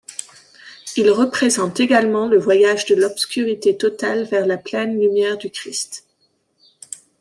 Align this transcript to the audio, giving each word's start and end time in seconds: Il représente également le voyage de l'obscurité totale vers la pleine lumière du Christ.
Il 0.97 1.11
représente 1.11 1.79
également 1.79 2.27
le 2.27 2.39
voyage 2.39 2.87
de 2.87 2.95
l'obscurité 2.95 3.77
totale 3.77 4.23
vers 4.23 4.47
la 4.47 4.57
pleine 4.57 4.99
lumière 4.99 5.37
du 5.37 5.51
Christ. 5.51 6.07